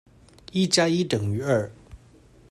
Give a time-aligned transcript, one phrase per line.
[0.51, 1.71] 一加一等於二。